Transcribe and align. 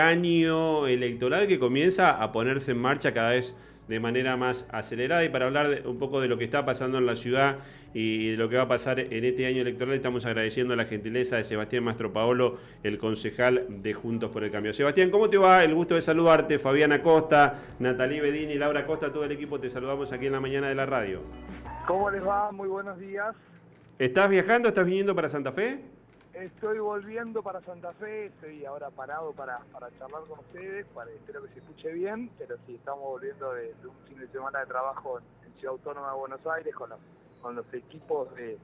año 0.00 0.86
electoral 0.86 1.46
que 1.46 1.58
comienza 1.58 2.22
a 2.22 2.32
ponerse 2.32 2.72
en 2.72 2.78
marcha 2.78 3.12
cada 3.12 3.30
vez 3.30 3.54
de 3.88 4.00
manera 4.00 4.36
más 4.36 4.68
acelerada 4.72 5.24
y 5.24 5.28
para 5.28 5.46
hablar 5.46 5.82
un 5.84 5.98
poco 5.98 6.20
de 6.20 6.28
lo 6.28 6.38
que 6.38 6.44
está 6.44 6.64
pasando 6.64 6.98
en 6.98 7.06
la 7.06 7.16
ciudad 7.16 7.58
y 7.94 8.32
de 8.32 8.36
lo 8.36 8.48
que 8.48 8.56
va 8.56 8.62
a 8.62 8.68
pasar 8.68 8.98
en 8.98 9.24
este 9.24 9.46
año 9.46 9.62
electoral 9.62 9.94
estamos 9.94 10.26
agradeciendo 10.26 10.74
la 10.76 10.84
gentileza 10.84 11.36
de 11.36 11.44
Sebastián 11.44 11.84
Mastro 11.84 12.12
Paolo, 12.12 12.58
el 12.82 12.98
concejal 12.98 13.64
de 13.68 13.94
Juntos 13.94 14.30
por 14.30 14.44
el 14.44 14.50
Cambio. 14.50 14.72
Sebastián, 14.72 15.10
¿cómo 15.10 15.30
te 15.30 15.38
va? 15.38 15.64
El 15.64 15.74
gusto 15.74 15.94
de 15.94 16.02
saludarte. 16.02 16.58
Fabiana 16.58 17.02
Costa, 17.02 17.60
Natalie 17.78 18.20
Bedini, 18.20 18.56
Laura 18.56 18.84
Costa, 18.86 19.12
todo 19.12 19.24
el 19.24 19.32
equipo 19.32 19.60
te 19.60 19.70
saludamos 19.70 20.12
aquí 20.12 20.26
en 20.26 20.32
la 20.32 20.40
mañana 20.40 20.68
de 20.68 20.74
la 20.74 20.84
radio. 20.84 21.20
¿Cómo 21.86 22.10
les 22.10 22.26
va? 22.26 22.50
Muy 22.52 22.68
buenos 22.68 22.98
días. 22.98 23.34
¿Estás 23.98 24.28
viajando? 24.28 24.68
¿Estás 24.68 24.84
viniendo 24.84 25.14
para 25.14 25.30
Santa 25.30 25.52
Fe? 25.52 25.95
Estoy 26.36 26.78
volviendo 26.80 27.42
para 27.42 27.62
Santa 27.62 27.94
Fe, 27.94 28.26
estoy 28.26 28.62
ahora 28.66 28.90
parado 28.90 29.32
para, 29.32 29.58
para 29.72 29.88
charlar 29.98 30.22
con 30.28 30.40
ustedes, 30.40 30.84
para, 30.88 31.10
espero 31.10 31.42
que 31.42 31.48
se 31.48 31.60
escuche 31.60 31.90
bien, 31.94 32.30
pero 32.36 32.56
sí, 32.66 32.74
estamos 32.74 33.04
volviendo 33.04 33.54
de, 33.54 33.74
un 33.88 33.96
fin 34.06 34.18
de 34.18 34.28
semana 34.28 34.60
de 34.60 34.66
trabajo 34.66 35.18
en, 35.18 35.54
Ciudad 35.54 35.72
Autónoma 35.72 36.10
de 36.10 36.16
Buenos 36.18 36.46
Aires 36.46 36.74
con 36.74 36.90
los, 36.90 36.98
con 37.40 37.56
los 37.56 37.64
equipos 37.72 38.34
de, 38.34 38.58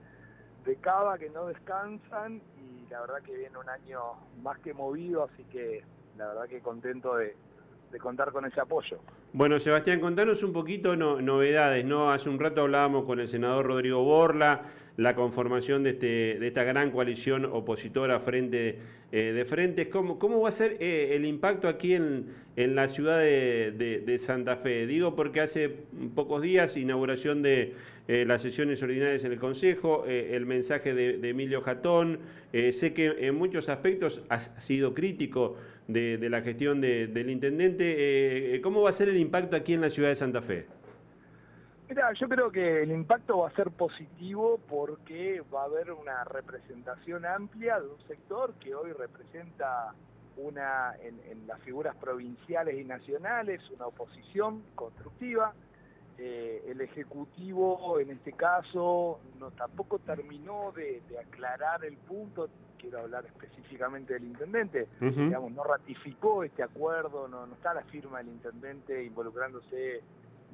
de 0.67 0.77
Cava 0.77 1.17
que 1.17 1.31
no 1.31 1.47
descansan 1.47 2.43
y 2.59 2.87
la 2.91 3.01
verdad 3.01 3.23
que 3.23 3.35
viene 3.35 3.57
un 3.57 3.71
año 3.71 4.01
más 4.43 4.59
que 4.59 4.75
movido, 4.75 5.25
así 5.25 5.43
que 5.45 5.83
la 6.19 6.27
verdad 6.27 6.49
que 6.49 6.61
contento 6.61 7.17
de, 7.17 7.35
de 7.91 7.99
contar 7.99 8.33
con 8.33 8.45
ese 8.45 8.61
apoyo. 8.61 8.99
Bueno, 9.33 9.59
Sebastián, 9.59 10.01
contanos 10.01 10.43
un 10.43 10.53
poquito 10.53 10.95
novedades, 10.97 11.87
¿no? 11.87 12.13
Hace 12.13 12.29
un 12.29 12.39
rato 12.39 12.61
hablábamos 12.61 13.07
con 13.07 13.19
el 13.19 13.29
senador 13.31 13.65
Rodrigo 13.65 14.05
Borla, 14.05 14.61
la 14.97 15.15
conformación 15.15 15.83
de, 15.83 15.91
este, 15.91 16.07
de 16.39 16.47
esta 16.47 16.65
gran 16.65 16.91
coalición 16.91 17.45
opositora 17.47 18.21
frente 18.21 18.79
eh, 19.15 19.33
de 19.35 19.45
frentes. 19.45 19.89
¿Cómo, 19.89 20.19
¿Cómo 20.19 20.41
va 20.41 20.49
a 20.49 20.53
ser 20.53 20.79
eh, 20.81 21.15
el 21.15 21.27
impacto 21.27 21.69
aquí 21.69 21.93
en, 21.93 22.29
en 22.57 22.75
la 22.75 22.89
ciudad 22.89 23.19
de, 23.19 24.21
Santa 24.25 24.57
Fe? 24.57 24.87
Digo 24.87 25.15
porque 25.15 25.43
hace 25.43 25.71
pocos 26.15 26.41
días, 26.41 26.79
inauguración 26.79 27.43
de 27.43 27.75
eh, 28.09 28.25
las 28.25 28.41
sesiones 28.41 28.83
ordinarias 28.83 29.23
en 29.25 29.33
el 29.33 29.39
Consejo, 29.39 30.07
el 30.07 30.47
mensaje 30.47 30.95
de, 30.95 31.29
Emilio 31.29 31.61
Jatón. 31.61 32.21
sé 32.53 32.95
que 32.95 33.27
en 33.29 33.35
muchos 33.35 33.69
aspectos 33.69 34.23
ha 34.31 34.41
sido 34.63 34.95
crítico 34.95 35.57
de, 35.89 36.17
la 36.31 36.41
gestión 36.41 36.81
del 36.81 37.29
intendente. 37.29 38.59
¿Cómo 38.63 38.81
va 38.81 38.91
a 38.91 38.95
ser 38.95 39.11
el 39.11 39.19
impacto 39.19 39.57
aquí 39.57 39.75
en 39.75 39.83
la 39.83 39.91
ciudad 39.91 40.09
de 40.09 40.17
Santa 40.17 40.41
Fe? 40.41 40.65
Mira, 41.95 42.11
yo 42.15 42.27
creo 42.27 42.51
que 42.51 42.85
el 42.85 42.91
impacto 42.91 43.41
va 43.41 43.49
a 43.49 43.55
ser 43.55 43.71
positivo 43.71 44.59
porque 44.67 45.43
va 45.55 45.61
a 45.61 45.65
haber 45.67 45.93
una 45.93 46.25
representación 46.25 47.27
amplia 47.27 47.79
de 47.79 47.87
un 47.87 48.01
sector 48.09 48.55
que 48.55 48.75
hoy 48.75 48.93
representa 48.93 49.93
una 50.39 50.95
en, 51.03 51.47
las 51.47 51.61
figuras 51.61 51.95
provinciales 51.97 52.81
y 52.81 52.85
nacionales 52.85 53.61
una 53.73 53.89
oposición 53.89 54.63
constructiva. 54.75 55.53
Eh, 56.17 56.65
el 56.69 56.81
Ejecutivo, 56.81 58.01
en 58.01 58.09
este 58.09 58.33
caso, 58.33 59.21
no 59.39 59.51
tampoco 59.51 59.99
terminó 59.99 60.73
de, 60.73 61.03
aclarar 61.21 61.85
el 61.85 61.99
punto, 61.99 62.49
quiero 62.79 63.01
hablar 63.01 63.27
específicamente 63.27 64.15
del 64.15 64.25
intendente, 64.25 64.89
digamos, 64.99 65.53
no 65.53 65.63
ratificó 65.63 66.43
este 66.43 66.63
acuerdo, 66.63 67.29
no, 67.29 67.47
no 67.47 67.55
está 67.55 67.75
la 67.75 67.83
firma 67.83 68.17
del 68.17 68.29
intendente 68.29 69.05
involucrándose 69.05 70.01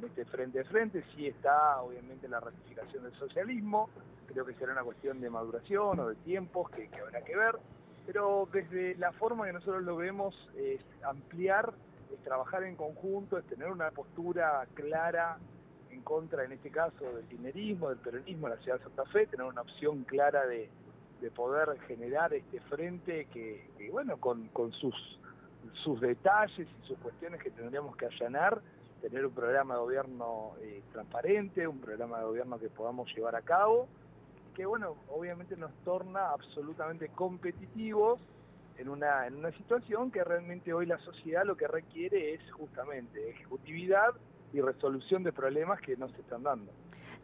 este 0.06 0.24
frente 0.24 0.60
a 0.60 0.64
frente, 0.64 1.04
sí 1.14 1.26
está 1.26 1.80
obviamente 1.82 2.28
la 2.28 2.40
ratificación 2.40 3.04
del 3.04 3.14
socialismo, 3.14 3.90
creo 4.26 4.44
que 4.44 4.54
será 4.54 4.72
una 4.72 4.84
cuestión 4.84 5.20
de 5.20 5.30
maduración 5.30 5.98
o 6.00 6.08
de 6.08 6.14
tiempos 6.16 6.70
que, 6.70 6.88
habrá 7.00 7.22
que 7.22 7.36
ver, 7.36 7.56
pero 8.06 8.48
desde 8.52 8.94
la 8.96 9.12
forma 9.12 9.46
que 9.46 9.52
nosotros 9.52 9.82
lo 9.82 9.96
vemos 9.96 10.34
es 10.56 10.80
ampliar, 11.02 11.72
es 12.12 12.18
trabajar 12.24 12.62
en 12.64 12.76
conjunto, 12.76 13.38
es 13.38 13.44
tener 13.46 13.70
una 13.70 13.90
postura 13.90 14.66
clara 14.74 15.38
en 15.90 16.02
contra, 16.02 16.44
en 16.44 16.52
este 16.52 16.70
caso, 16.70 17.12
del 17.14 17.28
dinerismo, 17.28 17.88
del 17.88 17.98
peronismo 17.98 18.46
en 18.46 18.54
la 18.54 18.60
ciudad 18.60 18.78
de 18.78 18.84
Santa 18.84 19.04
Fe, 19.06 19.26
tener 19.26 19.46
una 19.46 19.62
opción 19.62 20.04
clara 20.04 20.46
de, 20.46 20.70
poder 21.34 21.78
generar 21.88 22.32
este 22.32 22.60
frente 22.60 23.26
que, 23.26 23.68
bueno, 23.90 24.18
con, 24.18 24.48
con 24.48 24.72
sus, 24.72 24.94
sus 25.82 26.00
detalles 26.00 26.68
y 26.68 26.86
sus 26.86 26.96
cuestiones 26.98 27.42
que 27.42 27.50
tendríamos 27.50 27.96
que 27.96 28.06
allanar, 28.06 28.62
tener 29.00 29.26
un 29.26 29.32
programa 29.32 29.74
de 29.74 29.80
gobierno 29.80 30.52
eh, 30.60 30.82
transparente, 30.92 31.66
un 31.66 31.80
programa 31.80 32.18
de 32.18 32.24
gobierno 32.24 32.58
que 32.58 32.68
podamos 32.68 33.12
llevar 33.14 33.36
a 33.36 33.42
cabo, 33.42 33.88
que 34.54 34.66
bueno, 34.66 34.96
obviamente 35.08 35.56
nos 35.56 35.72
torna 35.84 36.30
absolutamente 36.30 37.08
competitivos 37.08 38.20
en 38.76 38.88
una, 38.88 39.26
en 39.26 39.36
una 39.36 39.52
situación 39.52 40.10
que 40.10 40.22
realmente 40.22 40.72
hoy 40.72 40.86
la 40.86 40.98
sociedad 40.98 41.44
lo 41.44 41.56
que 41.56 41.68
requiere 41.68 42.34
es 42.34 42.52
justamente 42.52 43.30
ejecutividad 43.30 44.14
y 44.52 44.60
resolución 44.60 45.22
de 45.24 45.32
problemas 45.32 45.80
que 45.80 45.96
no 45.96 46.08
se 46.08 46.20
están 46.20 46.42
dando. 46.42 46.72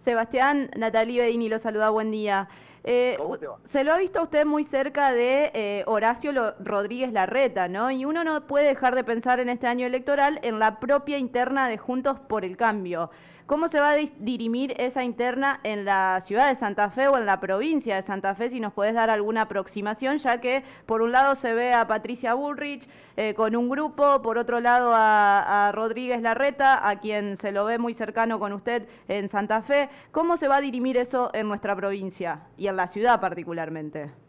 Sebastián, 0.05 0.71
Natalie 0.77 1.23
Bedini 1.23 1.49
lo 1.49 1.59
saluda, 1.59 1.89
buen 1.91 2.11
día. 2.11 2.49
Eh, 2.87 3.17
se 3.65 3.83
lo 3.83 3.95
ha 3.95 3.97
visto 3.97 4.21
a 4.21 4.25
usted 4.25 4.45
muy 4.45 4.65
cerca 4.65 5.13
de 5.13 5.51
eh, 5.55 5.85
Horacio 5.87 6.33
Rodríguez 6.61 7.11
Larreta, 7.13 7.67
¿no? 7.69 7.91
Y 7.91 8.05
uno 8.05 8.23
no 8.25 8.47
puede 8.47 8.67
dejar 8.67 8.95
de 8.95 9.05
pensar 9.05 9.41
en 9.41 9.49
este 9.49 9.67
año 9.67 9.87
electoral 9.87 10.39
en 10.43 10.59
la 10.59 10.79
propia 10.79 11.17
interna 11.17 11.67
de 11.67 11.79
Juntos 11.79 12.21
por 12.21 12.45
el 12.45 12.59
Cambio. 12.59 13.11
¿Cómo 13.47 13.69
se 13.69 13.79
va 13.79 13.91
a 13.91 13.97
dirimir 14.21 14.75
esa 14.79 15.05
interna 15.05 15.61
en 15.65 15.85
la 15.85 16.23
ciudad 16.25 16.49
de 16.49 16.55
Santa 16.55 16.89
Fe 16.89 17.09
o 17.09 17.19
en 17.19 17.27
la 17.27 17.41
provincia 17.41 17.95
de 17.95 18.01
Santa 18.01 18.35
Fe? 18.35 18.49
Si 18.49 18.59
nos 18.59 18.73
puedes 18.73 18.95
dar 18.95 19.11
alguna 19.11 19.43
aproximación, 19.43 20.17
ya 20.17 20.41
que 20.41 20.65
por 20.87 21.03
un 21.03 21.13
lado 21.13 21.35
se 21.35 21.53
ve 21.53 21.75
a 21.75 21.87
Patricia 21.87 22.33
Bullrich 22.33 22.89
eh, 23.19 23.35
con 23.35 23.55
un 23.55 23.69
grupo, 23.69 24.23
por 24.23 24.39
otro 24.39 24.61
lado 24.61 24.93
a, 24.95 25.71
Rodríguez 25.75 26.23
Larreta, 26.23 26.89
a 26.89 27.01
quien 27.01 27.37
se 27.37 27.53
lo 27.53 27.67
ve 27.67 27.77
muy 27.77 27.93
cercano 27.93 28.39
con 28.39 28.55
usted 28.55 28.89
en 29.09 29.29
Santa 29.29 29.61
Fe. 29.61 29.91
¿Cómo 30.11 30.39
se 30.39 30.49
va 30.49 30.57
a 30.57 30.61
dirimir 30.63 30.97
eso 30.97 31.31
en 31.35 31.47
nuestra 31.47 31.77
provincia 31.77 32.47
y 32.57 32.69
en 32.69 32.77
la 32.77 32.87
ciudad 32.89 33.21
particularmente? 33.21 34.24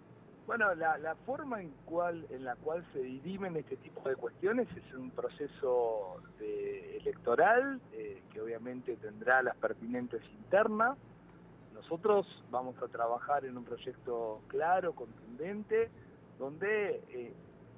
Bueno, 0.47 0.75
la, 0.75 1.15
forma 1.25 1.59
en, 1.59 1.71
cual, 1.85 2.27
en 2.29 2.45
la 2.45 2.55
cual 2.55 2.85
se 2.93 2.99
dirimen 2.99 3.55
este 3.57 3.77
tipo 3.77 4.07
de 4.07 4.15
cuestiones 4.15 4.67
es 4.77 4.93
un 4.93 5.09
proceso 5.09 6.21
electoral 6.39 7.81
eh, 7.93 8.21
que 8.31 8.41
obviamente 8.41 8.95
tendrá 8.97 9.41
las 9.41 9.55
pertinentes 9.57 10.21
internas. 10.37 10.97
Nosotros 11.73 12.27
vamos 12.51 12.75
a 12.81 12.87
trabajar 12.87 13.43
en 13.45 13.57
un 13.57 13.63
proyecto 13.63 14.41
claro, 14.47 14.93
contundente, 14.93 15.89
donde 16.37 17.01
eh, 17.09 17.33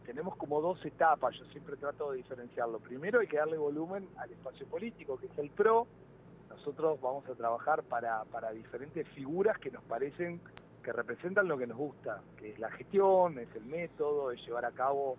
tenemos 0.05 0.35
como 0.35 0.59
dos 0.59 0.83
etapas, 0.85 1.35
yo 1.37 1.45
siempre 1.45 1.77
trato 1.77 2.11
de 2.11 2.17
diferenciarlo. 2.17 2.79
Primero 2.79 3.21
hay 3.21 3.27
que 3.27 3.37
darle 3.37 3.57
volumen 3.57 4.09
al 4.17 4.29
espacio 4.31 4.67
político, 4.67 5.17
que 5.17 5.27
es 5.27 5.37
el 5.37 5.49
PRO. 5.51 5.87
Nosotros 6.49 6.99
vamos 6.99 7.25
a 7.29 7.35
trabajar 7.35 7.83
para 7.83 8.51
diferentes 8.51 9.07
figuras 9.09 9.57
que 9.57 9.71
nos 9.71 9.83
parecen 9.83 10.41
que 10.87 10.93
representan 10.93 11.49
lo 11.49 11.57
que 11.57 11.67
nos 11.67 11.75
gusta, 11.75 12.21
que 12.37 12.51
es 12.51 12.59
la 12.59 12.71
gestión, 12.71 13.37
es 13.39 13.53
el 13.57 13.65
método, 13.65 14.31
es 14.31 14.41
llevar 14.45 14.63
a 14.63 14.71
cabo 14.71 15.17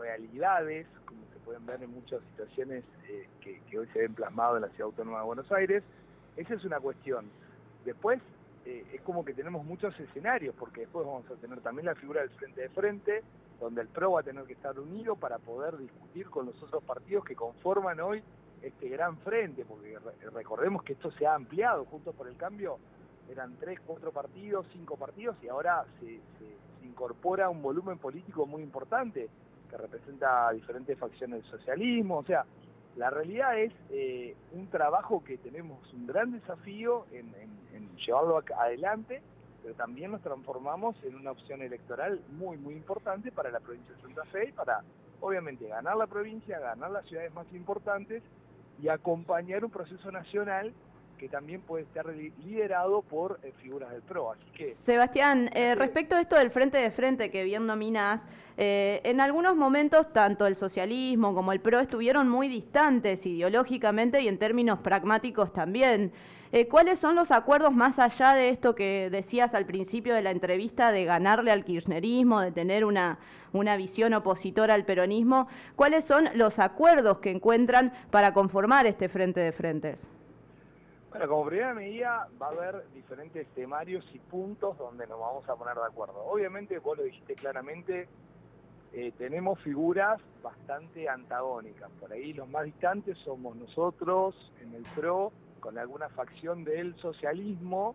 realidades, 0.00 0.88
como 1.06 1.20
se 1.32 1.38
pueden 1.44 1.64
ver 1.64 1.80
en 1.84 1.92
muchas 1.92 2.20
situaciones 2.32 2.82
eh, 3.08 3.28
que, 3.40 3.78
hoy 3.78 3.86
se 3.92 4.00
ven 4.00 4.14
plasmadas 4.14 4.56
en 4.56 4.62
la 4.62 4.68
Ciudad 4.70 4.86
Autónoma 4.86 5.20
de 5.20 5.26
Buenos 5.26 5.52
Aires. 5.52 5.84
Esa 6.36 6.54
es 6.54 6.64
una 6.64 6.80
cuestión. 6.80 7.30
Después 7.84 8.20
eh, 8.66 8.84
es 8.92 9.00
como 9.02 9.24
que 9.24 9.32
tenemos 9.32 9.64
muchos 9.64 9.94
escenarios, 10.00 10.56
porque 10.58 10.80
después 10.80 11.06
vamos 11.06 11.30
a 11.30 11.36
tener 11.36 11.60
también 11.60 11.86
la 11.86 11.94
figura 11.94 12.22
del 12.22 12.30
frente 12.30 12.62
de 12.62 12.68
frente, 12.70 13.22
donde 13.60 13.80
el 13.80 13.86
PRO 13.86 14.10
va 14.10 14.22
a 14.22 14.24
tener 14.24 14.42
que 14.42 14.54
estar 14.54 14.76
unido 14.76 15.14
para 15.14 15.38
poder 15.38 15.78
discutir 15.78 16.28
con 16.30 16.46
los 16.46 16.60
otros 16.60 16.82
partidos 16.82 17.24
que 17.24 17.36
conforman 17.36 18.00
hoy 18.00 18.24
este 18.60 18.88
gran 18.88 19.18
frente, 19.18 19.64
porque 19.64 19.96
recordemos 20.34 20.82
que 20.82 20.94
esto 20.94 21.12
se 21.12 21.28
ha 21.28 21.36
ampliado 21.36 21.84
junto 21.84 22.12
por 22.12 22.26
el 22.26 22.36
cambio 22.36 22.80
eran 23.30 23.56
tres, 23.58 23.80
cuatro 23.86 24.12
partidos, 24.12 24.66
cinco 24.72 24.96
partidos 24.96 25.36
y 25.42 25.48
ahora 25.48 25.84
se, 26.00 26.20
incorpora 26.84 27.48
un 27.48 27.62
volumen 27.62 27.98
político 27.98 28.46
muy 28.46 28.62
importante 28.62 29.28
que 29.68 29.76
representa 29.76 30.52
diferentes 30.52 30.96
facciones 30.98 31.42
del 31.42 31.50
socialismo, 31.50 32.18
o 32.18 32.24
sea, 32.24 32.44
la 32.96 33.10
realidad 33.10 33.58
es 33.58 33.72
eh, 33.90 34.36
un 34.52 34.68
trabajo 34.68 35.24
que 35.24 35.36
tenemos 35.38 35.92
un 35.92 36.06
gran 36.06 36.30
desafío 36.30 37.06
en, 37.10 37.32
llevarlo 37.96 38.42
adelante, 38.58 39.22
pero 39.62 39.74
también 39.74 40.10
nos 40.10 40.20
transformamos 40.20 40.94
en 41.04 41.14
una 41.14 41.30
opción 41.30 41.62
electoral 41.62 42.20
muy, 42.32 42.58
muy 42.58 42.74
importante 42.74 43.32
para 43.32 43.50
la 43.50 43.60
provincia 43.60 43.94
de 43.94 44.02
Santa 44.02 44.24
Fe 44.26 44.48
y 44.48 44.52
para, 44.52 44.82
obviamente, 45.20 45.66
ganar 45.66 45.96
la 45.96 46.06
provincia, 46.06 46.58
ganar 46.58 46.90
las 46.90 47.06
ciudades 47.06 47.32
más 47.32 47.46
importantes 47.54 48.22
y 48.82 48.88
acompañar 48.88 49.64
un 49.64 49.70
proceso 49.70 50.10
nacional 50.12 50.74
que 51.18 51.28
también 51.28 51.60
puede 51.60 51.84
estar 51.84 52.06
liderado 52.44 53.02
por 53.02 53.40
eh, 53.42 53.52
figuras 53.62 53.90
del 53.90 54.02
PRO. 54.02 54.32
Así 54.32 54.44
que, 54.54 54.74
Sebastián, 54.82 55.50
eh, 55.54 55.74
respecto 55.74 56.16
a 56.16 56.20
esto 56.20 56.36
del 56.36 56.50
frente 56.50 56.78
de 56.78 56.90
frente 56.90 57.30
que 57.30 57.44
bien 57.44 57.66
dominas, 57.66 58.22
eh, 58.56 59.00
en 59.04 59.20
algunos 59.20 59.56
momentos 59.56 60.12
tanto 60.12 60.46
el 60.46 60.56
socialismo 60.56 61.34
como 61.34 61.52
el 61.52 61.60
PRO 61.60 61.80
estuvieron 61.80 62.28
muy 62.28 62.48
distantes 62.48 63.26
ideológicamente 63.26 64.20
y 64.20 64.28
en 64.28 64.38
términos 64.38 64.78
pragmáticos 64.78 65.52
también. 65.52 66.12
Eh, 66.52 66.68
¿Cuáles 66.68 67.00
son 67.00 67.16
los 67.16 67.32
acuerdos 67.32 67.72
más 67.72 67.98
allá 67.98 68.32
de 68.34 68.50
esto 68.50 68.76
que 68.76 69.08
decías 69.10 69.54
al 69.54 69.66
principio 69.66 70.14
de 70.14 70.22
la 70.22 70.30
entrevista 70.30 70.92
de 70.92 71.04
ganarle 71.04 71.50
al 71.50 71.64
kirchnerismo, 71.64 72.40
de 72.40 72.52
tener 72.52 72.84
una, 72.84 73.18
una 73.52 73.76
visión 73.76 74.14
opositora 74.14 74.74
al 74.74 74.84
peronismo? 74.84 75.48
¿Cuáles 75.74 76.04
son 76.04 76.28
los 76.34 76.60
acuerdos 76.60 77.18
que 77.18 77.32
encuentran 77.32 77.92
para 78.12 78.32
conformar 78.34 78.86
este 78.86 79.08
frente 79.08 79.40
de 79.40 79.50
frentes? 79.50 80.08
Bueno, 81.14 81.28
como 81.28 81.46
primera 81.46 81.72
medida 81.74 82.28
va 82.42 82.48
a 82.48 82.50
haber 82.50 82.90
diferentes 82.92 83.46
temarios 83.54 84.04
y 84.12 84.18
puntos 84.18 84.76
donde 84.76 85.06
nos 85.06 85.20
vamos 85.20 85.48
a 85.48 85.54
poner 85.54 85.76
de 85.76 85.84
acuerdo. 85.84 86.24
Obviamente, 86.26 86.76
vos 86.80 86.98
lo 86.98 87.04
dijiste 87.04 87.36
claramente, 87.36 88.08
eh, 88.92 89.12
tenemos 89.16 89.60
figuras 89.60 90.20
bastante 90.42 91.08
antagónicas. 91.08 91.88
Por 92.00 92.12
ahí 92.12 92.32
los 92.32 92.48
más 92.48 92.64
distantes 92.64 93.16
somos 93.18 93.54
nosotros 93.54 94.34
en 94.60 94.74
el 94.74 94.82
PRO, 94.96 95.30
con 95.60 95.78
alguna 95.78 96.08
facción 96.08 96.64
del 96.64 96.96
socialismo, 96.96 97.94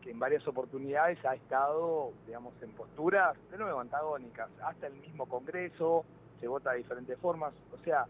que 0.00 0.12
en 0.12 0.20
varias 0.20 0.46
oportunidades 0.46 1.18
ha 1.24 1.34
estado, 1.34 2.12
digamos, 2.24 2.54
en 2.62 2.70
posturas 2.70 3.36
de 3.50 3.58
nuevo 3.58 3.80
antagónicas. 3.80 4.48
Hasta 4.62 4.86
el 4.86 4.94
mismo 4.94 5.26
Congreso 5.26 6.04
se 6.38 6.46
vota 6.46 6.70
de 6.70 6.78
diferentes 6.78 7.18
formas. 7.18 7.52
O 7.72 7.82
sea, 7.82 8.06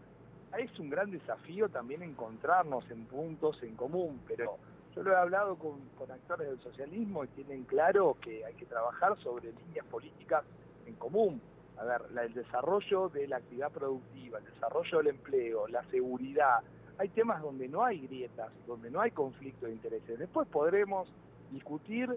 es 0.57 0.79
un 0.79 0.89
gran 0.89 1.11
desafío 1.11 1.69
también 1.69 2.03
encontrarnos 2.03 2.89
en 2.91 3.05
puntos 3.05 3.61
en 3.63 3.75
común, 3.75 4.21
pero 4.27 4.57
yo 4.95 5.03
lo 5.03 5.11
he 5.11 5.15
hablado 5.15 5.55
con, 5.55 5.79
actores 6.11 6.49
del 6.49 6.59
socialismo 6.59 7.23
y 7.23 7.27
tienen 7.29 7.63
claro 7.63 8.17
que 8.21 8.43
hay 8.43 8.53
que 8.55 8.65
trabajar 8.65 9.17
sobre 9.19 9.53
líneas 9.53 9.85
políticas 9.85 10.43
en 10.85 10.95
común. 10.95 11.41
A 11.77 11.85
ver, 11.85 12.01
el 12.25 12.33
desarrollo 12.33 13.09
de 13.09 13.27
la 13.27 13.37
actividad 13.37 13.71
productiva, 13.71 14.39
el 14.39 14.45
desarrollo 14.45 14.97
del 14.97 15.07
empleo, 15.07 15.67
la 15.67 15.83
seguridad. 15.85 16.59
Hay 16.97 17.09
temas 17.09 17.41
donde 17.41 17.67
no 17.67 17.83
hay 17.83 18.01
grietas, 18.01 18.51
donde 18.67 18.91
no 18.91 18.99
hay 18.99 19.11
conflicto 19.11 19.65
de 19.65 19.71
intereses. 19.71 20.19
Después 20.19 20.47
podremos 20.49 21.07
discutir 21.51 22.09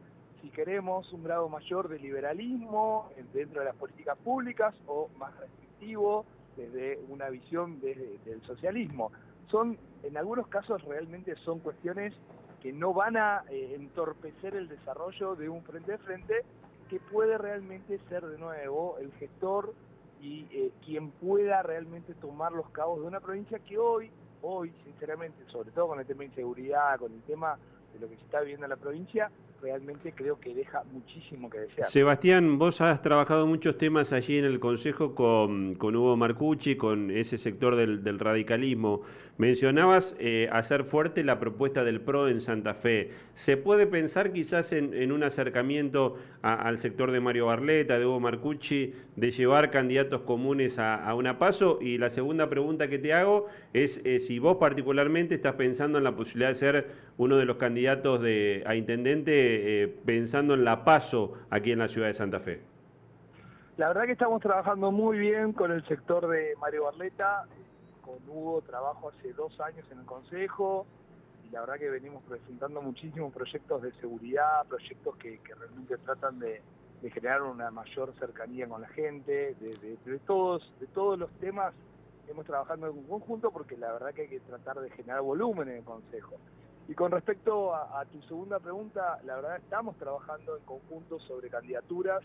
si 0.42 0.50
queremos 0.50 1.10
un 1.12 1.22
grado 1.22 1.48
mayor 1.48 1.88
de 1.88 1.98
liberalismo 1.98 3.10
dentro 3.32 3.60
de 3.60 3.66
las 3.66 3.76
políticas 3.76 4.18
públicas 4.18 4.74
o 4.86 5.08
más 5.16 5.34
restrictivo 5.38 6.26
desde 6.56 7.00
una 7.08 7.28
visión 7.28 7.80
del 7.80 8.42
socialismo. 8.46 9.10
Son, 9.50 9.78
en 10.02 10.16
algunos 10.16 10.48
casos 10.48 10.82
realmente 10.84 11.34
son 11.44 11.60
cuestiones 11.60 12.14
que 12.60 12.72
no 12.72 12.94
van 12.94 13.16
a 13.16 13.44
eh, 13.50 13.74
entorpecer 13.74 14.56
el 14.56 14.68
desarrollo 14.68 15.36
de 15.36 15.48
un 15.50 15.62
frente 15.64 15.92
de 15.92 15.98
frente, 15.98 16.34
que 16.88 16.98
puede 16.98 17.36
realmente 17.36 17.98
ser 18.08 18.24
de 18.24 18.38
nuevo 18.38 18.96
el 18.98 19.12
gestor 19.12 19.74
y 20.20 20.46
eh, 20.50 20.72
quien 20.84 21.10
pueda 21.10 21.62
realmente 21.62 22.14
tomar 22.14 22.52
los 22.52 22.70
cabos 22.70 23.00
de 23.00 23.06
una 23.06 23.20
provincia 23.20 23.58
que 23.58 23.76
hoy, 23.76 24.10
hoy, 24.40 24.72
sinceramente, 24.84 25.44
sobre 25.48 25.72
todo 25.72 25.88
con 25.88 26.00
el 26.00 26.06
tema 26.06 26.20
de 26.20 26.26
inseguridad, 26.26 26.98
con 26.98 27.12
el 27.12 27.22
tema 27.22 27.58
de 27.92 27.98
lo 28.00 28.08
que 28.08 28.16
se 28.16 28.22
está 28.22 28.40
viviendo 28.40 28.64
en 28.64 28.70
la 28.70 28.76
provincia, 28.76 29.30
realmente 29.62 30.12
creo 30.14 30.38
que 30.38 30.54
deja 30.54 30.82
muchísimo 30.92 31.48
que 31.48 31.60
desear. 31.60 31.90
Sebastián, 31.90 32.58
vos 32.58 32.80
has 32.80 33.00
trabajado 33.02 33.46
muchos 33.46 33.78
temas 33.78 34.12
allí 34.12 34.38
en 34.38 34.44
el 34.44 34.60
Consejo 34.60 35.14
con, 35.14 35.76
Hugo 35.80 36.16
Marcucci, 36.16 36.76
con 36.76 37.10
ese 37.10 37.38
sector 37.38 37.76
del, 37.76 38.18
radicalismo. 38.18 39.02
Mencionabas 39.36 40.14
eh, 40.20 40.48
hacer 40.52 40.84
fuerte 40.84 41.24
la 41.24 41.40
propuesta 41.40 41.82
del 41.82 42.00
PRO 42.00 42.28
en 42.28 42.40
Santa 42.40 42.74
Fe. 42.74 43.10
¿Se 43.34 43.56
puede 43.56 43.86
pensar 43.86 44.32
quizás 44.32 44.72
en, 44.72 45.10
un 45.10 45.24
acercamiento 45.24 46.18
al 46.42 46.78
sector 46.78 47.10
de 47.10 47.20
Mario 47.20 47.46
Barleta, 47.46 47.98
de 47.98 48.06
Hugo 48.06 48.20
Marcucci, 48.20 48.94
de 49.16 49.32
llevar 49.32 49.70
candidatos 49.70 50.20
comunes 50.20 50.78
a, 50.78 51.12
una 51.14 51.38
paso? 51.38 51.78
Y 51.80 51.98
la 51.98 52.10
segunda 52.10 52.48
pregunta 52.48 52.88
que 52.88 52.98
te 52.98 53.12
hago 53.12 53.48
es 53.72 54.00
eh, 54.04 54.20
si 54.20 54.38
vos 54.38 54.58
particularmente 54.58 55.34
estás 55.34 55.54
pensando 55.54 55.98
en 55.98 56.04
la 56.04 56.14
posibilidad 56.14 56.50
de 56.50 56.54
ser 56.54 56.86
uno 57.16 57.36
de 57.36 57.44
los 57.44 57.56
candidatos 57.56 58.20
de, 58.20 58.64
a 58.66 58.74
intendente 58.74 59.82
eh, 59.82 59.88
pensando 60.04 60.54
en 60.54 60.64
la 60.64 60.84
paso 60.84 61.34
aquí 61.50 61.72
en 61.72 61.78
la 61.78 61.88
ciudad 61.88 62.08
de 62.08 62.14
Santa 62.14 62.40
Fe? 62.40 62.60
La 63.76 63.88
verdad 63.88 64.04
que 64.04 64.12
estamos 64.12 64.40
trabajando 64.40 64.92
muy 64.92 65.18
bien 65.18 65.52
con 65.52 65.72
el 65.72 65.84
sector 65.86 66.28
de 66.28 66.54
Mario 66.60 66.84
Barleta, 66.84 67.44
con 68.02 68.16
Hugo 68.28 68.62
trabajo 68.62 69.10
hace 69.10 69.32
dos 69.32 69.58
años 69.60 69.84
en 69.90 69.98
el 69.98 70.04
Consejo 70.04 70.86
y 71.44 71.50
la 71.50 71.60
verdad 71.60 71.78
que 71.78 71.90
venimos 71.90 72.22
presentando 72.22 72.80
muchísimos 72.82 73.32
proyectos 73.32 73.82
de 73.82 73.92
seguridad, 73.94 74.64
proyectos 74.68 75.16
que, 75.16 75.40
realmente 75.58 75.96
tratan 75.98 76.38
de, 76.38 76.62
generar 77.12 77.42
una 77.42 77.70
mayor 77.70 78.14
cercanía 78.18 78.66
con 78.66 78.80
la 78.80 78.88
gente, 78.88 79.54
de, 79.60 80.18
todos, 80.26 80.72
de 80.80 80.86
todos 80.86 81.18
los 81.18 81.30
temas 81.32 81.74
hemos 82.28 82.46
trabajado 82.46 82.86
en 82.86 83.02
conjunto 83.02 83.50
porque 83.50 83.76
la 83.76 83.92
verdad 83.92 84.14
que 84.14 84.22
hay 84.22 84.28
que 84.28 84.40
tratar 84.40 84.80
de 84.80 84.88
generar 84.90 85.20
volumen 85.20 85.68
en 85.68 85.76
el 85.78 85.84
Consejo. 85.84 86.36
Y 86.86 86.94
con 86.94 87.10
respecto 87.10 87.74
a, 87.74 88.04
tu 88.12 88.20
segunda 88.22 88.60
pregunta, 88.60 89.18
la 89.24 89.36
verdad 89.36 89.56
estamos 89.56 89.96
trabajando 89.96 90.56
en 90.56 90.64
conjunto 90.64 91.18
sobre 91.20 91.48
candidaturas, 91.48 92.22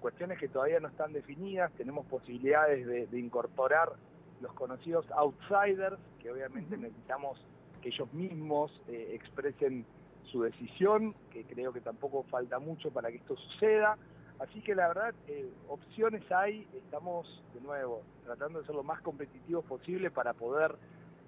cuestiones 0.00 0.38
que 0.38 0.48
todavía 0.48 0.78
no 0.78 0.88
están 0.88 1.12
definidas, 1.12 1.72
tenemos 1.72 2.06
posibilidades 2.06 2.86
de, 3.10 3.18
incorporar 3.18 3.92
los 4.40 4.52
conocidos 4.54 5.04
outsiders, 5.10 5.98
que 6.20 6.30
obviamente 6.30 6.76
necesitamos 6.76 7.44
que 7.82 7.88
ellos 7.88 8.12
mismos 8.12 8.70
eh, 8.86 9.10
expresen 9.12 9.84
su 10.30 10.42
decisión, 10.42 11.14
que 11.32 11.44
creo 11.44 11.72
que 11.72 11.80
tampoco 11.80 12.22
falta 12.30 12.60
mucho 12.60 12.90
para 12.90 13.10
que 13.10 13.16
esto 13.16 13.36
suceda. 13.36 13.98
Así 14.38 14.62
que 14.62 14.74
la 14.74 14.88
verdad, 14.88 15.14
eh, 15.26 15.50
opciones 15.68 16.22
hay, 16.30 16.66
estamos 16.74 17.42
de 17.52 17.60
nuevo 17.60 18.02
tratando 18.24 18.60
de 18.60 18.66
ser 18.66 18.74
lo 18.74 18.84
más 18.84 19.02
competitivos 19.02 19.64
posible 19.64 20.10
para 20.10 20.32
poder 20.32 20.76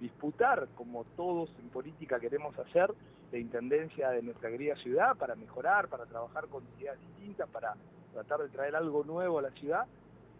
disputar, 0.03 0.67
como 0.75 1.05
todos 1.15 1.49
en 1.59 1.69
política 1.69 2.19
queremos 2.19 2.57
hacer, 2.59 2.93
la 3.31 3.39
intendencia 3.39 4.09
de 4.09 4.21
nuestra 4.21 4.49
querida 4.49 4.75
ciudad 4.75 5.15
para 5.15 5.33
mejorar, 5.35 5.87
para 5.87 6.05
trabajar 6.05 6.47
con 6.47 6.63
ideas 6.77 6.99
distintas, 6.99 7.49
para 7.49 7.73
tratar 8.11 8.41
de 8.41 8.49
traer 8.49 8.75
algo 8.75 9.03
nuevo 9.03 9.39
a 9.39 9.41
la 9.41 9.51
ciudad. 9.51 9.87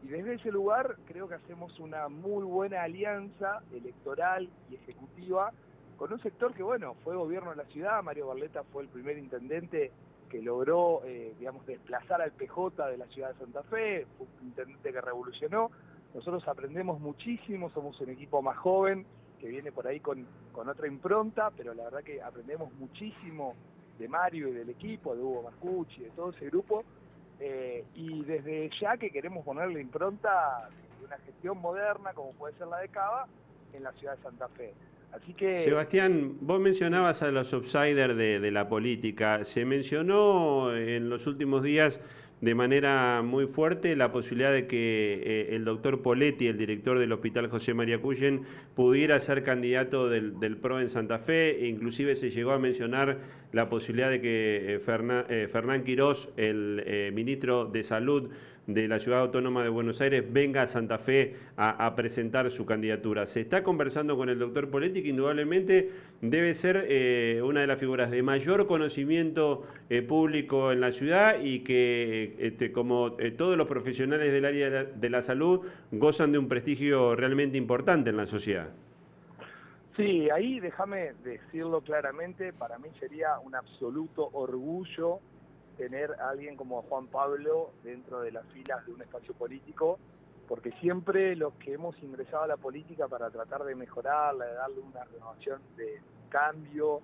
Y 0.03 0.07
desde 0.09 0.33
ese 0.35 0.51
lugar 0.51 0.97
creo 1.07 1.29
que 1.29 1.35
hacemos 1.35 1.79
una 1.79 2.09
muy 2.09 2.43
buena 2.43 2.83
alianza 2.83 3.63
electoral 3.71 4.49
y 4.69 4.75
ejecutiva 4.75 5.51
con 5.97 6.11
un 6.11 6.19
sector 6.19 6.53
que, 6.53 6.63
bueno, 6.63 6.95
fue 7.03 7.15
gobierno 7.15 7.51
de 7.51 7.55
la 7.55 7.65
ciudad, 7.65 8.03
Mario 8.03 8.27
Barleta 8.27 8.63
fue 8.63 8.83
el 8.83 8.89
primer 8.89 9.17
intendente 9.17 9.91
que 10.29 10.41
logró, 10.41 11.01
eh, 11.05 11.33
digamos, 11.39 11.65
desplazar 11.65 12.21
al 12.21 12.31
PJ 12.31 12.89
de 12.89 12.97
la 12.97 13.05
ciudad 13.07 13.33
de 13.33 13.39
Santa 13.39 13.63
Fe, 13.63 14.05
fue 14.17 14.27
un 14.41 14.47
intendente 14.47 14.91
que 14.91 14.99
revolucionó. 14.99 15.71
Nosotros 16.13 16.47
aprendemos 16.47 16.99
muchísimo, 16.99 17.69
somos 17.69 17.99
un 18.01 18.09
equipo 18.09 18.41
más 18.41 18.57
joven, 18.57 19.05
que 19.43 19.49
viene 19.49 19.73
por 19.73 19.85
ahí 19.85 19.99
con, 19.99 20.25
otra 20.55 20.87
impronta, 20.87 21.51
pero 21.57 21.73
la 21.73 21.83
verdad 21.83 22.01
que 22.01 22.21
aprendemos 22.21 22.73
muchísimo 22.75 23.55
de 23.99 24.07
Mario 24.07 24.47
y 24.47 24.53
del 24.53 24.69
equipo, 24.69 25.13
de 25.13 25.21
Hugo 25.21 25.43
Mascucci, 25.43 26.01
de 26.01 26.11
todo 26.11 26.29
ese 26.29 26.45
grupo, 26.45 26.85
eh, 27.41 27.83
y 27.93 28.23
desde 28.23 28.69
ya 28.79 28.95
que 28.95 29.09
queremos 29.09 29.43
ponerle 29.43 29.81
impronta 29.81 30.69
de 30.97 31.05
una 31.05 31.17
gestión 31.17 31.57
moderna, 31.57 32.13
como 32.13 32.31
puede 32.31 32.57
ser 32.57 32.67
la 32.67 32.77
de 32.77 32.87
Cava, 32.87 33.27
en 33.73 33.83
la 33.83 33.91
ciudad 33.91 34.15
de 34.15 34.23
Santa 34.23 34.47
Fe. 34.47 34.73
Así 35.11 35.33
que... 35.33 35.65
Sebastián, 35.65 36.37
vos 36.39 36.61
mencionabas 36.61 37.21
a 37.21 37.29
los 37.29 37.51
outsiders 37.51 38.15
de, 38.15 38.39
de 38.39 38.51
la 38.51 38.69
política. 38.69 39.43
Se 39.43 39.65
mencionó 39.65 40.73
en 40.73 41.09
los 41.09 41.27
últimos 41.27 41.63
días 41.63 41.99
de 42.43 42.55
manera 42.55 43.21
muy 43.23 43.47
fuerte 43.47 43.95
la 43.95 44.11
posibilidad 44.11 44.51
de 44.51 44.67
que 44.67 45.21
eh, 45.23 45.55
el 45.55 45.63
doctor 45.63 46.01
Poletti, 46.01 46.47
el 46.47 46.57
director 46.57 46.99
del 46.99 47.13
Hospital 47.13 47.47
José 47.47 47.73
María 47.73 48.01
Cuyen, 48.01 48.41
pudiera 48.75 49.17
ser 49.21 49.43
candidato 49.43 50.09
del, 50.09 50.57
PRO 50.57 50.81
en 50.81 50.89
Santa 50.89 51.19
Fe, 51.19 51.63
e 51.63 51.69
inclusive 51.69 52.17
se 52.17 52.31
llegó 52.31 52.51
a 52.51 52.59
mencionar 52.59 53.19
la 53.53 53.69
posibilidad 53.69 54.09
de 54.09 54.19
que 54.19 54.75
eh, 54.75 54.81
eh, 55.29 55.47
Fernán 55.53 55.85
Quirós, 55.85 56.27
el 56.35 57.13
ministro 57.13 57.63
de 57.63 57.85
Salud, 57.85 58.29
de 58.67 58.87
la 58.87 58.99
Ciudad 58.99 59.21
Autónoma 59.21 59.63
de 59.63 59.69
Buenos 59.69 59.99
Aires 59.99 60.23
venga 60.31 60.61
a 60.61 60.67
Santa 60.67 60.97
Fe 60.97 61.35
a, 61.57 61.93
presentar 61.95 62.49
su 62.51 62.65
candidatura. 62.65 63.27
Se 63.27 63.41
está 63.41 63.63
conversando 63.63 64.15
con 64.15 64.29
el 64.29 64.39
doctor 64.39 64.69
Poletti, 64.69 65.03
que 65.03 65.09
indudablemente 65.09 65.91
debe 66.21 66.53
ser 66.53 66.85
eh, 66.87 67.41
una 67.43 67.61
de 67.61 67.67
las 67.67 67.79
figuras 67.79 68.09
de 68.09 68.23
mayor 68.23 68.65
conocimiento 68.67 69.65
eh, 69.89 70.01
público 70.01 70.71
en 70.71 70.81
la 70.81 70.91
ciudad 70.91 71.41
y 71.41 71.59
que, 71.59 72.23
eh, 72.23 72.35
este, 72.39 72.71
como 72.71 73.13
todos 73.37 73.57
los 73.57 73.67
profesionales 73.67 74.31
del 74.31 74.45
área 74.45 74.69
de 74.69 74.71
la, 74.71 74.83
de 74.85 75.09
la 75.09 75.21
salud, 75.21 75.61
gozan 75.91 76.31
de 76.31 76.37
un 76.37 76.47
prestigio 76.47 77.15
realmente 77.15 77.57
importante 77.57 78.09
en 78.09 78.17
la 78.17 78.25
sociedad. 78.25 78.69
Sí, 79.95 80.27
ahí 80.31 80.59
déjame 80.59 81.13
decirlo 81.23 81.81
claramente, 81.81 82.51
para 82.51 82.79
mí 82.79 82.89
sería 82.99 83.37
un 83.39 83.53
absoluto 83.53 84.27
orgullo 84.33 85.19
tener 85.77 86.11
a 86.19 86.29
alguien 86.29 86.55
como 86.55 86.81
Juan 86.83 87.07
Pablo 87.07 87.71
dentro 87.83 88.21
de 88.21 88.31
las 88.31 88.45
filas 88.47 88.85
de 88.85 88.93
un 88.93 89.01
espacio 89.01 89.33
político, 89.33 89.99
porque 90.47 90.71
siempre 90.81 91.35
los 91.35 91.53
que 91.55 91.73
hemos 91.73 91.97
ingresado 92.03 92.43
a 92.43 92.47
la 92.47 92.57
política 92.57 93.07
para 93.07 93.29
tratar 93.29 93.63
de 93.63 93.75
mejorarla, 93.75 94.45
de 94.45 94.53
darle 94.53 94.79
una 94.81 95.03
renovación 95.05 95.61
de 95.75 96.01
cambio, 96.29 97.01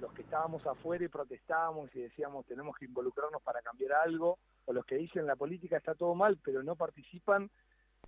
los 0.00 0.12
que 0.12 0.22
estábamos 0.22 0.64
afuera 0.66 1.04
y 1.04 1.08
protestábamos 1.08 1.94
y 1.94 2.00
decíamos 2.00 2.46
tenemos 2.46 2.76
que 2.76 2.84
involucrarnos 2.84 3.42
para 3.42 3.62
cambiar 3.62 3.92
algo, 3.92 4.38
o 4.66 4.72
los 4.72 4.84
que 4.84 4.96
dicen 4.96 5.26
la 5.26 5.36
política 5.36 5.76
está 5.76 5.94
todo 5.94 6.14
mal 6.14 6.38
pero 6.42 6.62
no 6.62 6.76
participan, 6.76 7.50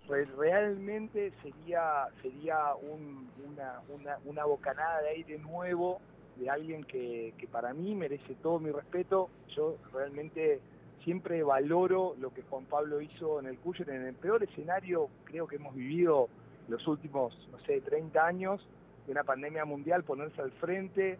realmente 0.09 1.33
sería 1.43 2.09
sería 2.23 2.75
una, 2.75 3.81
una, 3.89 4.19
una 4.25 4.45
bocanada 4.45 5.03
de 5.03 5.09
aire 5.11 5.39
nuevo 5.39 6.01
de 6.37 6.51
alguien 6.51 6.85
que, 6.85 7.35
que 7.39 7.47
para 7.47 7.73
mí 7.75 7.95
merece 7.95 8.35
todo 8.43 8.59
mi 8.59 8.71
respeto. 8.71 9.31
Yo 9.55 9.77
realmente 9.93 10.61
siempre 11.05 11.43
valoro 11.43 12.15
lo 12.19 12.33
que 12.33 12.43
Juan 12.43 12.65
Pablo 12.65 13.01
hizo 13.01 13.41
en 13.41 13.47
el 13.47 13.59
Cuyen, 13.59 13.91
en 13.91 14.07
el 14.07 14.15
peor 14.15 14.43
escenario 14.43 15.09
creo 15.25 15.47
que 15.47 15.57
hemos 15.57 15.75
vivido 15.75 16.29
los 16.69 16.87
últimos, 16.87 17.37
no 17.51 17.59
sé, 17.61 17.81
30 17.81 18.25
años 18.25 18.67
de 19.07 19.13
una 19.13 19.25
pandemia 19.25 19.65
mundial, 19.65 20.05
ponerse 20.05 20.41
al 20.41 20.53
frente 20.53 21.19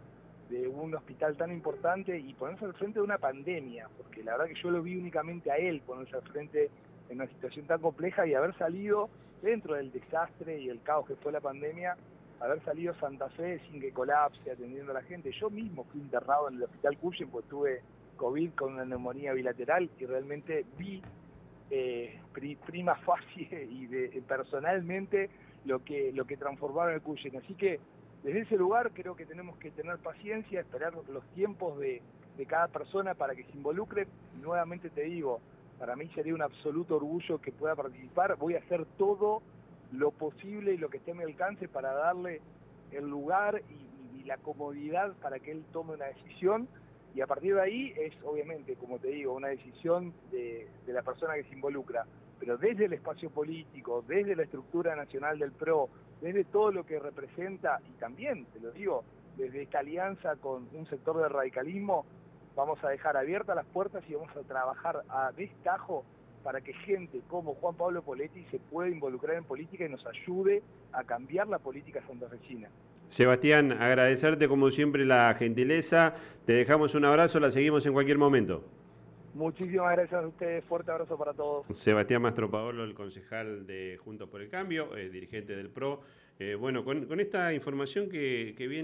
de 0.49 0.67
un 0.67 0.93
hospital 0.93 1.35
tan 1.35 1.51
importante 1.51 2.17
y 2.17 2.33
ponerse 2.33 2.65
al 2.65 2.73
frente 2.73 2.99
de 2.99 3.05
una 3.05 3.17
pandemia, 3.17 3.89
porque 3.97 4.23
la 4.23 4.33
verdad 4.33 4.53
que 4.53 4.61
yo 4.61 4.69
lo 4.69 4.81
vi 4.81 4.97
únicamente 4.97 5.51
a 5.51 5.57
él 5.57 5.81
ponerse 5.85 6.15
al 6.15 6.23
frente 6.23 6.69
en 7.09 7.17
una 7.17 7.27
situación 7.27 7.65
tan 7.65 7.81
compleja 7.81 8.27
y 8.27 8.33
haber 8.33 8.57
salido 8.57 9.09
dentro 9.41 9.75
del 9.75 9.91
desastre 9.91 10.59
y 10.59 10.69
el 10.69 10.81
caos 10.81 11.07
que 11.07 11.15
fue 11.15 11.31
la 11.31 11.39
pandemia, 11.39 11.97
haber 12.41 12.63
salido 12.63 12.93
Santa 12.95 13.29
Fe 13.29 13.59
sin 13.69 13.79
que 13.79 13.91
colapse, 13.91 14.51
atendiendo 14.51 14.91
a 14.91 14.95
la 14.95 15.03
gente. 15.03 15.31
Yo 15.31 15.49
mismo 15.49 15.83
fui 15.85 16.01
internado 16.01 16.49
en 16.49 16.55
el 16.55 16.63
hospital 16.63 16.97
Cuyen, 16.97 17.29
pues 17.29 17.45
tuve 17.45 17.81
COVID 18.17 18.51
con 18.53 18.73
una 18.73 18.85
neumonía 18.85 19.33
bilateral 19.33 19.89
y 19.99 20.05
realmente 20.05 20.65
vi 20.77 21.01
eh, 21.69 22.19
prima 22.65 22.95
facie 22.95 23.67
y 23.71 23.85
de, 23.85 24.23
personalmente 24.27 25.29
lo 25.65 25.83
que, 25.83 26.11
lo 26.13 26.25
que 26.25 26.37
transformaron 26.37 26.95
el 26.95 27.01
Cuyen. 27.01 27.37
Así 27.37 27.53
que 27.53 27.79
desde 28.23 28.41
ese 28.41 28.57
lugar 28.57 28.91
creo 28.91 29.15
que 29.15 29.25
tenemos 29.25 29.57
que 29.57 29.71
tener 29.71 29.97
paciencia, 29.99 30.61
esperar 30.61 30.93
los 31.09 31.23
tiempos 31.33 31.79
de, 31.79 32.01
de 32.37 32.45
cada 32.47 32.67
persona 32.67 33.13
para 33.13 33.35
que 33.35 33.43
se 33.43 33.51
involucre. 33.51 34.07
Nuevamente 34.41 34.89
te 34.89 35.03
digo, 35.03 35.41
para 35.79 35.95
mí 35.95 36.07
sería 36.15 36.33
un 36.33 36.41
absoluto 36.41 36.95
orgullo 36.95 37.39
que 37.39 37.51
pueda 37.51 37.75
participar. 37.75 38.35
Voy 38.37 38.55
a 38.55 38.59
hacer 38.59 38.85
todo 38.97 39.41
lo 39.91 40.11
posible 40.11 40.73
y 40.73 40.77
lo 40.77 40.89
que 40.89 40.97
esté 40.97 41.11
a 41.11 41.15
mi 41.15 41.23
alcance 41.23 41.67
para 41.67 41.93
darle 41.93 42.41
el 42.91 43.07
lugar 43.07 43.61
y, 43.69 43.89
la 44.25 44.37
comodidad 44.37 45.13
para 45.13 45.39
que 45.39 45.51
él 45.51 45.65
tome 45.73 45.95
una 45.95 46.05
decisión. 46.05 46.67
Y 47.15 47.21
a 47.21 47.27
partir 47.27 47.55
de 47.55 47.61
ahí 47.61 47.91
es, 47.97 48.13
obviamente, 48.23 48.75
como 48.75 48.99
te 48.99 49.07
digo, 49.07 49.33
una 49.33 49.47
decisión 49.47 50.13
de, 50.29 50.69
de 50.85 50.93
la 50.93 51.01
persona 51.01 51.33
que 51.33 51.43
se 51.45 51.53
involucra. 51.53 52.05
Pero 52.39 52.55
desde 52.57 52.85
el 52.85 52.93
espacio 52.93 53.31
político, 53.31 54.05
desde 54.07 54.35
la 54.35 54.43
estructura 54.43 54.95
nacional 54.95 55.39
del 55.39 55.51
PRO, 55.51 55.89
desde 56.21 56.45
todo 56.45 56.71
lo 56.71 56.85
que 56.85 56.99
representa, 56.99 57.81
y 57.89 57.93
también, 57.99 58.45
te 58.53 58.59
lo 58.59 58.71
digo, 58.71 59.03
desde 59.37 59.63
esta 59.63 59.79
alianza 59.79 60.35
con 60.35 60.69
un 60.71 60.85
sector 60.85 61.17
del 61.17 61.31
radicalismo, 61.31 62.05
vamos 62.55 62.81
a 62.83 62.89
dejar 62.89 63.17
abiertas 63.17 63.55
las 63.55 63.65
puertas 63.65 64.03
y 64.07 64.13
vamos 64.13 64.35
a 64.37 64.41
trabajar 64.41 65.03
a 65.09 65.31
destajo 65.31 66.05
para 66.43 66.61
que 66.61 66.73
gente 66.73 67.21
como 67.27 67.55
Juan 67.55 67.75
Pablo 67.75 68.01
Poletti 68.01 68.43
se 68.51 68.59
pueda 68.59 68.89
involucrar 68.89 69.37
en 69.37 69.43
política 69.43 69.85
y 69.85 69.89
nos 69.89 70.05
ayude 70.05 70.63
a 70.91 71.03
cambiar 71.03 71.47
la 71.47 71.59
política 71.59 72.01
santafesina. 72.07 72.69
Sebastián, 73.09 73.73
agradecerte 73.73 74.47
como 74.47 74.71
siempre 74.71 75.05
la 75.05 75.35
gentileza, 75.37 76.15
te 76.45 76.53
dejamos 76.53 76.95
un 76.95 77.05
abrazo, 77.05 77.39
la 77.39 77.51
seguimos 77.51 77.85
en 77.85 77.93
cualquier 77.93 78.17
momento. 78.17 78.63
Muchísimas 79.33 79.91
gracias 79.93 80.23
a 80.23 80.27
ustedes, 80.27 80.63
fuerte 80.65 80.91
abrazo 80.91 81.17
para 81.17 81.33
todos. 81.33 81.65
Sebastián 81.77 82.21
Mastropaolo, 82.21 82.83
el 82.83 82.93
concejal 82.93 83.65
de 83.65 83.97
Juntos 84.03 84.29
por 84.29 84.41
el 84.41 84.49
Cambio, 84.49 84.95
eh, 84.97 85.09
dirigente 85.09 85.55
del 85.55 85.69
PRO. 85.69 86.01
Eh, 86.39 86.55
bueno, 86.55 86.83
con, 86.83 87.19
esta 87.19 87.53
información 87.53 88.09
que 88.09 88.55
viene... 88.57 88.79